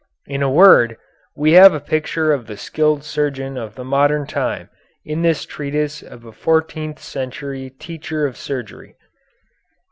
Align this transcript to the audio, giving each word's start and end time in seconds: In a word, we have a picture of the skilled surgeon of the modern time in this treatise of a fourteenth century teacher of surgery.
In 0.25 0.41
a 0.41 0.49
word, 0.49 0.97
we 1.35 1.51
have 1.51 1.75
a 1.75 1.79
picture 1.79 2.33
of 2.33 2.47
the 2.47 2.57
skilled 2.57 3.03
surgeon 3.03 3.55
of 3.55 3.75
the 3.75 3.83
modern 3.83 4.25
time 4.25 4.67
in 5.05 5.21
this 5.21 5.45
treatise 5.45 6.01
of 6.01 6.25
a 6.25 6.31
fourteenth 6.31 6.97
century 6.97 7.69
teacher 7.69 8.25
of 8.25 8.35
surgery. 8.35 8.95